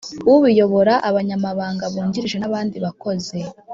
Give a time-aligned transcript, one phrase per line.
[0.33, 3.39] ubiyobora abanyamabanga bungirije n abandi bakozi